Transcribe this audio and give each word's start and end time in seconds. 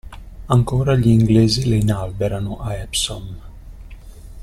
Ancora 0.47 0.95
gli 0.95 1.09
Inglesi 1.09 1.67
le 1.69 1.75
inalberano 1.75 2.59
a 2.59 2.73
Epsom. 2.73 3.39